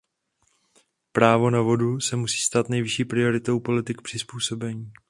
Právo 1.11 1.49
na 1.49 1.61
vodu 1.61 1.99
se 1.99 2.15
musí 2.15 2.37
stát 2.41 2.69
nejvyšší 2.69 3.05
prioritou 3.05 3.59
politik 3.59 4.01
přizpůsobení. 4.01 4.91